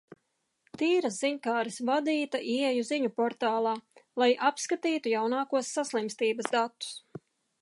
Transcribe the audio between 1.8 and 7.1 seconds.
vadīta ieeju ziņu portālā, lai apskatītu jaunākos saslimstības datus.